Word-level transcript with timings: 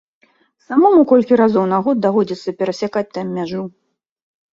Самому 0.67 1.01
колькі 1.11 1.37
разоў 1.41 1.65
на 1.73 1.79
год 1.87 1.97
даводзіцца 2.05 2.53
перасякаць 2.61 3.05
там 3.19 3.27
мяжу. 3.37 3.61